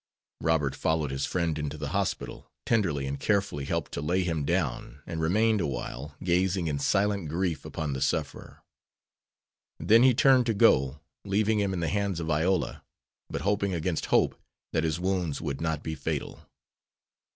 Robert 0.41 0.73
followed 0.75 1.11
his 1.11 1.27
friend 1.27 1.59
into 1.59 1.77
the 1.77 1.89
hospital, 1.89 2.49
tenderly 2.65 3.05
and 3.05 3.19
carefully 3.19 3.65
helped 3.65 3.91
to 3.91 4.01
lay 4.01 4.23
him 4.23 4.43
down, 4.45 5.03
and 5.05 5.21
remained 5.21 5.61
awhile, 5.61 6.15
gazing 6.23 6.65
in 6.67 6.79
silent 6.79 7.29
grief 7.29 7.65
upon 7.65 7.93
the 7.93 8.01
sufferer. 8.01 8.63
Then 9.79 10.01
he 10.01 10.15
turned 10.15 10.47
to 10.47 10.55
go, 10.55 11.01
leaving 11.23 11.59
him 11.59 11.71
in 11.71 11.81
the 11.81 11.87
hands 11.87 12.19
of 12.19 12.31
Iola, 12.31 12.83
but 13.29 13.41
hoping 13.41 13.75
against 13.75 14.07
hope 14.07 14.35
that 14.73 14.83
his 14.83 14.99
wounds 14.99 15.39
would 15.39 15.61
not 15.61 15.83
be 15.83 15.93
fatal. 15.93 16.49